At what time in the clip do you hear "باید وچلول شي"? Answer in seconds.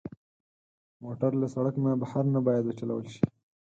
2.47-3.23